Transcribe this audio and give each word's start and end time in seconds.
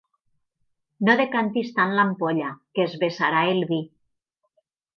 No 1.09 1.15
decantis 1.19 1.69
tant 1.75 1.93
l'ampolla, 1.99 2.49
que 2.79 2.85
es 2.89 2.99
vessarà 3.05 3.45
el 3.53 3.65
vi. 3.75 3.81